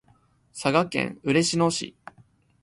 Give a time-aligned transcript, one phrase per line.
[0.51, 1.95] 佐賀県嬉野市